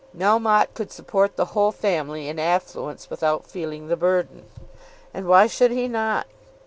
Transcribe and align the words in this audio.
Melmotte 0.17 0.73
could 0.73 0.91
support 0.91 1.35
the 1.35 1.45
whole 1.53 1.71
family 1.71 2.27
in 2.27 2.39
affluence 2.39 3.07
without 3.11 3.45
feeling 3.45 3.87
the 3.87 3.95
burden; 3.95 4.45
and 5.13 5.27
why 5.27 5.45
should 5.45 5.69
he 5.69 5.87
not? 5.87 6.25